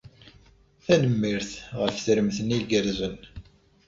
Tanemmirt 0.85 1.51
ɣef 1.79 1.95
tremt-nni 2.05 2.57
igerrzen. 2.61 3.15